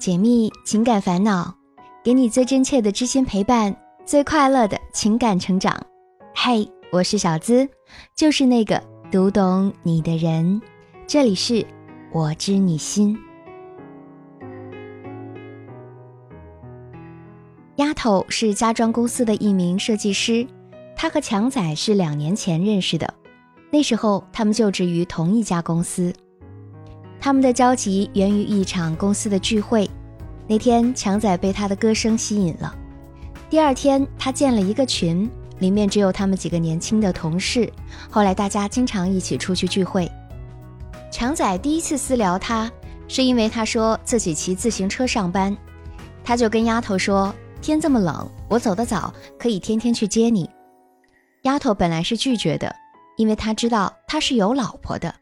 [0.00, 1.54] 解密情感烦恼，
[2.02, 5.78] 给你最真切的知心陪伴，最快乐的情感成长。
[6.34, 7.68] 嘿，我是小资，
[8.16, 8.82] 就是那个
[9.12, 10.58] 读懂你的人。
[11.06, 11.66] 这里是
[12.12, 13.14] 我知你心。
[17.76, 20.46] 丫头是家装公司的一名设计师，
[20.96, 23.12] 她和强仔是两年前认识的，
[23.70, 26.10] 那时候他们就职于同一家公司。
[27.20, 29.88] 他们的交集源于一场公司的聚会。
[30.48, 32.74] 那天，强仔被他的歌声吸引了。
[33.50, 37.70] 第二天，他建了一个群，里面只有他们几个年轻的同事。
[38.10, 40.10] 后来，大家经常一起出去聚会。
[41.12, 42.70] 强仔第一次私聊他，
[43.06, 45.54] 是因为他说自己骑自行车上班，
[46.24, 50.48] 他就跟丫头说：“天这么冷，我走得早，可以天天去接你。”
[51.42, 52.74] 丫头本来是拒绝的，
[53.16, 55.14] 因为他知道他是有老婆的。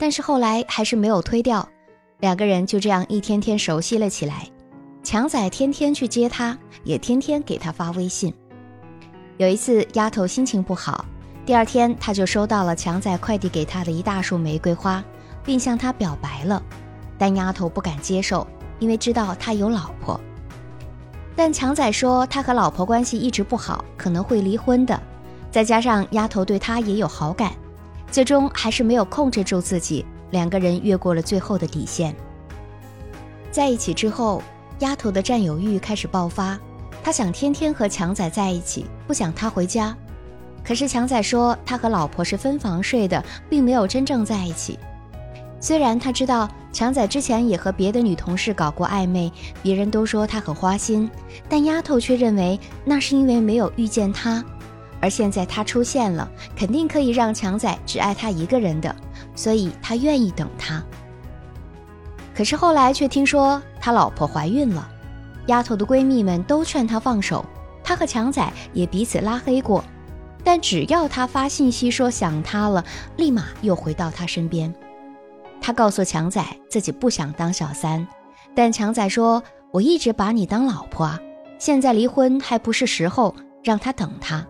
[0.00, 1.68] 但是后来还是没有推掉，
[2.20, 4.48] 两个人就这样一天天熟悉了起来。
[5.02, 8.32] 强仔天天去接她，也天天给她发微信。
[9.36, 11.04] 有一次，丫头心情不好，
[11.44, 15.04] 第二天她就收到了强仔快递给她的一大束玫瑰花，
[15.44, 16.62] 并向他表白了。
[17.18, 18.46] 但丫头不敢接受，
[18.78, 20.18] 因为知道他有老婆。
[21.36, 24.98] 但强仔说他和老婆关系一直不好，可能会离婚的。
[25.50, 27.52] 再加上丫头对他也有好感。
[28.10, 32.14] 最终还是没有控制住自己，两个人越过了最后的底线。
[33.50, 34.42] 在一起之后，
[34.80, 36.58] 丫头的占有欲开始爆发，
[37.02, 39.96] 她想天天和强仔在一起，不想他回家。
[40.62, 44.78] 可是强仔说他和老婆是分房睡的，并没有真正在一起。
[45.58, 51.10] 虽然他知道强仔之前也和别的女同事搞过暧昧，别人都说他很花心，
[51.48, 54.44] 但丫头却认为那是因为没有遇见他。
[55.00, 58.94] 而现在他出现了，肯定可以让强仔只爱他一个人的，
[59.34, 60.82] 所以他愿意等他。
[62.34, 64.88] 可是后来却听说他老婆怀孕了，
[65.46, 67.44] 丫头的闺蜜们都劝他放手，
[67.82, 69.84] 他和强仔也彼此拉黑过，
[70.44, 72.84] 但只要他发信息说想他了，
[73.16, 74.72] 立马又回到他身边。
[75.60, 78.06] 他告诉强仔自己不想当小三，
[78.54, 81.20] 但强仔说：“我一直把你当老婆啊，
[81.58, 84.46] 现在离婚还不是时候，让他等他。”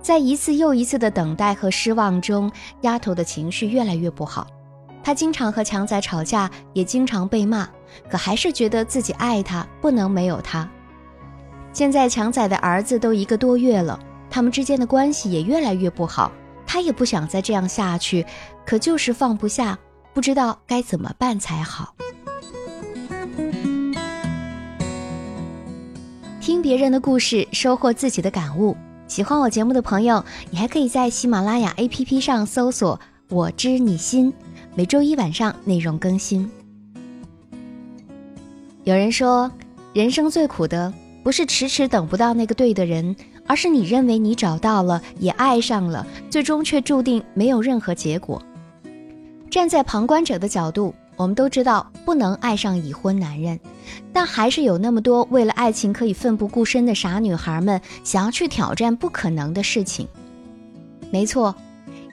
[0.00, 2.50] 在一次又一次的等待和失望中，
[2.82, 4.46] 丫头的情绪越来越不好。
[5.02, 7.68] 她经常和强仔吵架，也经常被骂，
[8.10, 10.68] 可还是觉得自己爱他，不能没有他。
[11.72, 13.98] 现在强仔的儿子都一个多月了，
[14.30, 16.32] 他们之间的关系也越来越不好。
[16.66, 18.26] 她也不想再这样下去，
[18.66, 19.78] 可就是放不下，
[20.12, 21.94] 不知道该怎么办才好。
[26.40, 28.76] 听别人的故事，收获自己的感悟。
[29.08, 34.30] 喜欢我节目的朋友，你还可以在喜马拉雅 APP 上搜索“我知你心”，
[34.76, 36.48] 每周一晚上内容更新。
[38.84, 39.50] 有人说，
[39.94, 40.92] 人生最苦的
[41.24, 48.42] 不是迟迟等不到那个对的人，而是你认为你找到了，也爱上了，最终却注定没有任何结果。
[49.50, 50.94] 站在旁观者的角度。
[51.16, 53.58] 我们都知道不能爱上已婚男人，
[54.12, 60.06] 但还是有那么多为了爱情可以奋不顾身的傻女孩们想要去挑战不可能的事情。
[61.10, 61.54] 没错，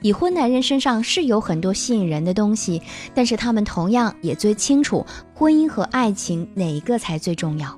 [0.02, 2.80] 已婚男人身上是有很多吸引人的东西，
[3.14, 5.04] 但是他们同样也最清楚
[5.34, 7.76] 婚姻和爱情哪一个才最重要。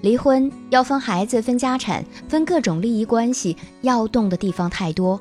[0.00, 5.20] 离婚要分孩子、分家产、分各种利益关系，要动的地方太多，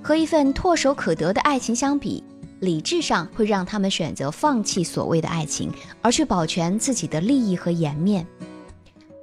[0.00, 2.22] 和一份唾手可得的爱情相比。
[2.60, 5.72] 理智上会让他们选择放弃所谓的爱情，
[6.02, 8.26] 而去保全自己的利益和颜面。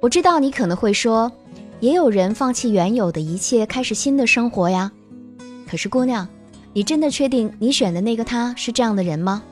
[0.00, 1.30] 我知道你可能会说，
[1.80, 4.90] 也有人放弃原有的一切，开始新的生活呀。
[5.66, 6.28] 可是姑娘，
[6.72, 9.42] 你真的确定你选的那个他是这样的人吗？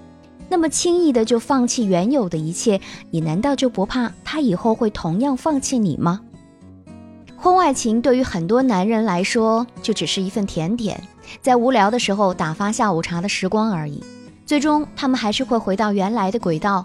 [0.49, 2.81] 那么轻易的就放弃原有的一切，
[3.11, 6.21] 你难道就不怕他以后会同样放弃你吗？
[7.37, 11.03] 婚外情对于很多男人来说，就只是一份甜点，
[11.41, 14.03] 在无聊的时候打发下午茶的时光而已。
[14.45, 16.85] 最终，他们还是会回到原来的轨道，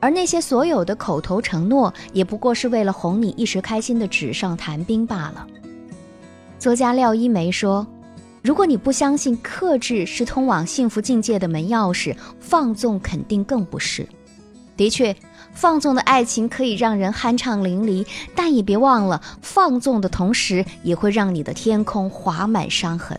[0.00, 5.46] 而那些所有的口头承诺，也不过是为了哄你一时开心的纸上谈兵罢了。
[6.58, 7.86] 作家廖一梅说
[8.42, 14.08] ：“如果你不相信克制是通往幸福境界的门钥匙，放纵肯定更不是。”
[14.76, 15.14] 的确。
[15.52, 23.18] 放纵的爱情可以让人酣畅淋漓，但也别忘了，放纵的同时也会让你的天空划满伤痕。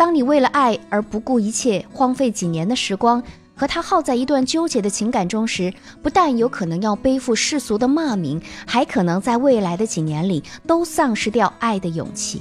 [0.00, 3.22] 当你为了爱而不顾一切，荒废几年的时光，
[3.54, 5.70] 和他耗在一段纠结的情感中时，
[6.02, 12.40] 不但有可能要背负世俗的骂名，还可能在未来的几年里都丧失掉爱的勇气。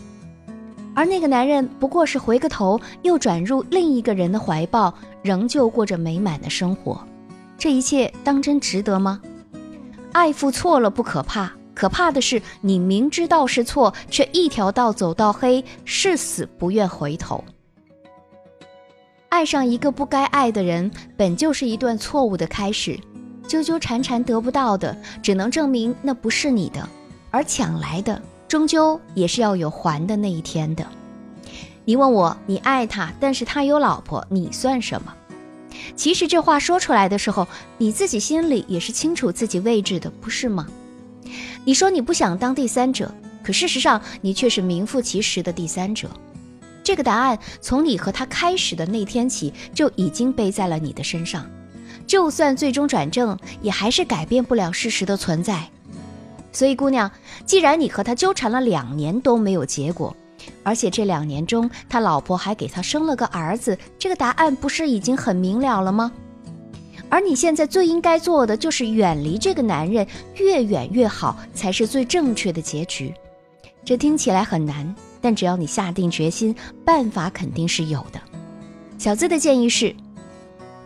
[0.96, 7.06] 而那个男人不过是回个头，又转入另一个人的怀抱，仍旧过着美满的生活。
[7.58, 9.20] 这一切当真值得吗？
[10.14, 17.42] 爱付错了不可怕，可怕的是你明知道是错，却一条道走到黑，誓死不愿回头。
[19.30, 23.00] 爱上一个不该爱的人，本就是一段错误的开始。
[23.48, 24.94] 纠纠缠缠得不到的，
[25.24, 26.82] 只能证明那不是你的；
[27.32, 30.86] 而抢来的，终究也是要有还的那一天的。
[31.86, 35.14] 你问我，你爱他，但是他有老婆，你算什么？
[35.96, 37.48] 其实这话说出来的时候，
[37.78, 40.68] 你自己心里也是清楚自己位置的，不是吗？
[41.66, 43.14] 你说你不想当第三者，
[43.44, 46.10] 可事实上你却是名副其实的第三者。
[46.84, 51.46] 这个答案从你和他开始的那天起就已经背在了你的身上，
[52.08, 55.70] 就算最终转正，也还是改变不了事实的存在。
[56.52, 57.12] 所以，姑娘，
[57.46, 60.16] 既然你和他纠缠了两年都没有结果，
[60.64, 66.12] 而且这两年中他老婆还给他生了个儿子，这个答案不是已经很明了了吗？
[67.10, 73.14] 而你现在最应该做的就是远离这个男人，越远越好，才是最正确的结局。
[73.84, 74.96] 这听起来很难。
[75.22, 78.22] 但只要你下定决心，办法肯定是有的。
[78.98, 79.94] 小资的建议是：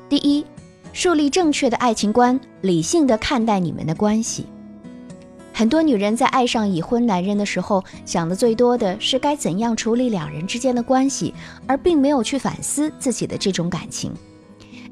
[0.10, 0.44] 第一，
[0.92, 4.48] 树立正确的爱情观，理性的看待你们的关系。
[5.54, 11.32] 很多女人在爱上已婚男人的时候，想的最多的是该怎样处理两人之间的关系，
[11.68, 14.12] 而并没有去反思自己的这种感情。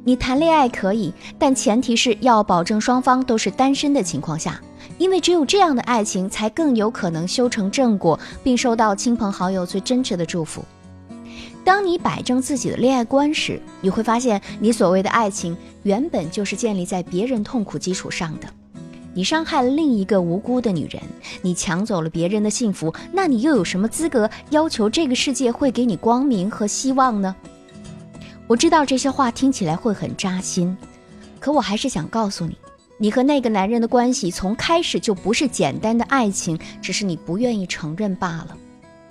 [0.04, 4.60] 你谈恋爱可以，但前提是要保证双方都是单身的情况下。
[4.98, 10.64] 因为只有这样的爱情，才更有可能修成正果，并受到亲朋好友最真挚的祝福。
[11.64, 18.48] 当你摆正自己的恋爱观时，你会发现，你所谓的爱情原本就是建立在别人痛苦基础上的。
[19.14, 21.02] 你伤害了另一个无辜的女人，
[21.42, 27.36] 你抢走了别人的幸福，那你又有什么资格要求这个世界会给你光明和希望呢？
[28.52, 30.76] 我知道这些话听起来会很扎心，
[31.40, 32.58] 可我还是想告诉你。
[32.98, 38.58] 你和那个男人的关系从开始就不是简单的爱情，只是你不愿意承认罢了。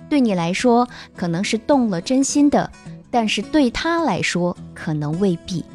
[0.07, 2.71] 对你来说可能是动了真心的，
[3.09, 5.65] 但是对他来说可能未必。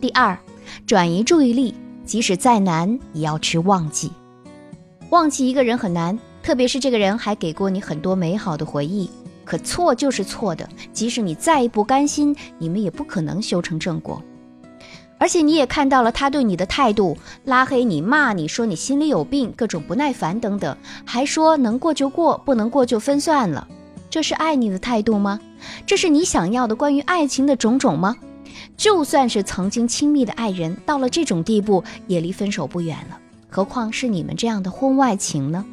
[0.00, 0.34] 第二，
[0.86, 1.74] 转移注意力，
[2.06, 4.10] 即使再难也要去忘记。
[5.10, 9.10] 忘记一个人很难，特别是这个人还给过你很多美好的回忆。
[9.44, 14.22] 可错就是错的，即使你再不甘心，你们也不可能修成正果。
[15.16, 23.66] 而且你也看到了他对你的态度，拉黑你、骂你说你心里有病、各种不耐烦等等，还说能过就过，不能过就分算了。
[24.10, 25.40] 这是爱你的态度吗？
[25.86, 28.16] 这是你想要的关于爱情的种种吗？
[28.76, 33.18] 就算是曾经亲密的爱人，到了这种地步也离分手不远了，
[33.48, 35.64] 何况是你们这样的婚外情呢？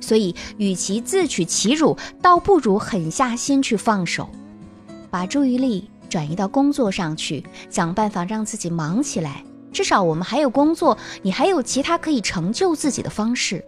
[0.00, 4.28] 所以，与其自取其辱，倒不如狠下心去放手，
[5.10, 5.88] 把注意力。
[6.08, 9.44] 转移到工作上去，想办法让自己忙起来。
[9.72, 13.64] 至少我们还有工作，你还有其他可以成就自己的方式，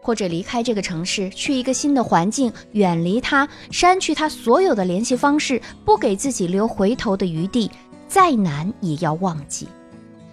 [0.00, 7.70] 或者离开这个城市，去一个新的环境，远离他，删去他所有的联系方式，不给自己留回头的余地。
[8.08, 9.68] 再难也要忘记，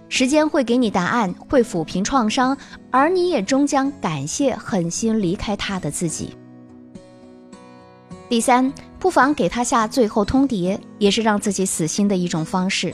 [0.10, 2.58] 时间会给你答案，会抚平创伤，
[2.92, 6.36] 而你也终将感谢狠心离开他的自己。
[8.30, 8.74] 第三。
[9.00, 12.94] 不妨给他下最后通牒，也是让自己死心的一种方式。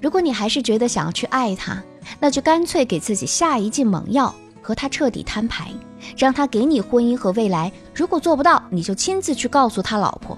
[0.00, 1.82] 如果你还是觉得想要去爱他，
[2.18, 5.70] 那就干脆给自己下一剂猛药，和他彻底摊牌，
[6.16, 7.70] 让他给你婚姻和未来。
[7.94, 10.36] 如果做不到，你就亲自去告诉他老婆。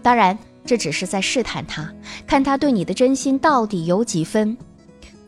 [0.00, 1.92] 当然，这只是在试探他，
[2.24, 4.56] 看他对你的真心到底有几分。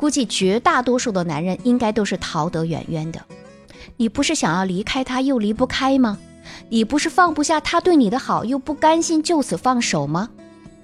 [0.00, 3.20] 估计绝大多数的男人应该都是逃得远远的。
[3.98, 6.16] 你不是想要离开他又离不开吗？
[6.70, 10.30] 你不是放不下他对你的好，又不甘心就此放手吗？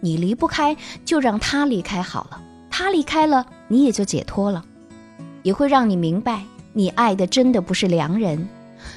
[0.00, 2.42] 你离不开，就让他离开好了。
[2.70, 4.62] 他离开了，你也就解脱了，
[5.42, 6.44] 也会让你明白，
[6.74, 8.46] 你爱的真的不是良人。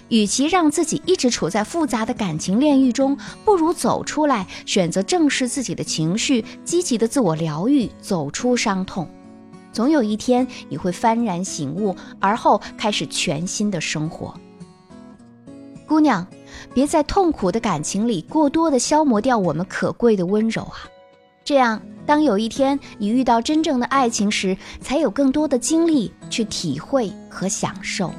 [0.09, 9.09] 与其让自己一直处在复杂的感情炼狱中，不如走出来，选择正视自己的情绪，积极的自我疗愈，走出伤痛。
[9.79, 14.37] 总有一天，你会幡然醒悟，而后开始全新的生活。
[15.87, 16.27] 姑娘。
[16.73, 20.83] 别在痛苦的感情里过多的消磨掉我们可贵的温柔啊！
[21.45, 28.11] 这样，当有一天你遇到真正的爱情时，才有更多的精力去体会和享受。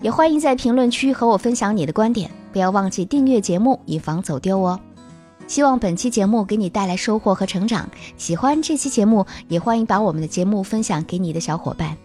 [0.00, 4.78] 也欢迎在评论区和我分享你的观点，不要忘记订阅节目，以防走丢哦。
[5.46, 7.88] 希望本期节目给你带来收获和成长。
[8.16, 11.96] 喜欢这期节目，也欢迎把我们的节目分享给你的小伙伴。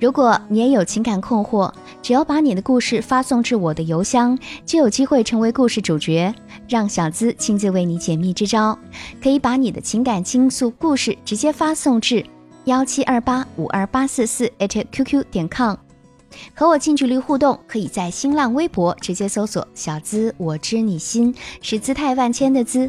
[0.00, 6.34] 如果你也有情感困惑，只要把你的故事发送至我的邮箱，就有机会成为故事主角，
[6.68, 8.76] 让小资亲自为你解密支招。
[9.22, 12.26] 可以把你的情感倾诉故事直接发送至
[12.64, 15.76] 幺七二八五二八四四 hqq 点 com，
[16.54, 22.88] 和我近距离互动，可以在新浪微博直接搜索“小资我知你心”，是姿态万千的资，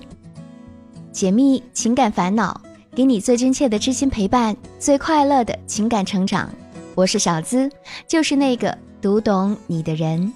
[1.12, 2.60] 解密情感烦恼，
[2.94, 6.50] 给你最真切的知心陪伴，最快乐的情感成长。
[6.94, 7.70] 我是小资，
[8.08, 10.32] 就是那个读懂你的人。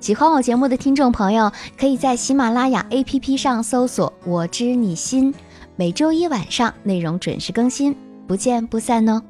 [0.00, 5.32] 喜欢我节目的听众朋友，可以在喜马拉雅 APP 上搜索“我知你心”，
[5.76, 7.94] 每周一晚上内容准时更新，
[8.26, 9.22] 不见不散哦。